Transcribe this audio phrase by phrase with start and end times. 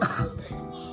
[0.00, 0.85] 啊。